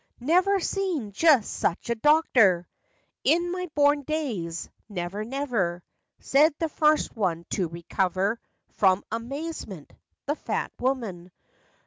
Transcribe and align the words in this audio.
"Never 0.19 0.59
seen 0.59 1.11
jess 1.11 1.47
such 1.47 1.91
a 1.91 1.93
doctor! 1.93 2.67
In 3.23 3.51
my 3.51 3.69
born 3.75 4.01
days; 4.01 4.67
never, 4.89 5.23
never!" 5.23 5.83
Said 6.19 6.55
the 6.57 6.69
first 6.69 7.15
one 7.15 7.45
to 7.51 7.67
recover 7.67 8.39
From 8.71 9.03
amazement—the 9.11 10.35
fat 10.37 10.71
woman. 10.79 11.31